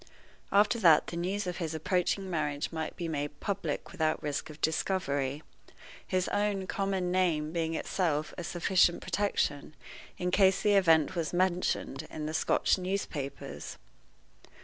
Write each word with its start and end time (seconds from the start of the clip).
After 0.51 0.79
that 0.79 1.05
the 1.05 1.15
news 1.15 1.45
of 1.45 1.57
his 1.57 1.75
approaching 1.75 2.27
marriage 2.27 2.71
might 2.71 2.95
be 2.95 3.07
made 3.07 3.39
public 3.39 3.91
without 3.91 4.23
risk 4.23 4.49
of 4.49 4.59
discovery, 4.59 5.43
his 6.07 6.27
own 6.29 6.65
common 6.65 7.11
name 7.11 7.51
being 7.51 7.75
of 7.75 7.81
itself 7.81 8.33
a 8.35 8.43
sufficient 8.43 9.03
protection 9.03 9.75
in 10.17 10.31
case 10.31 10.63
the 10.63 10.73
event 10.73 11.13
was 11.15 11.33
mentioned 11.33 12.07
in 12.09 12.25
the 12.25 12.33
Scotch 12.33 12.79
newspapers. 12.79 13.77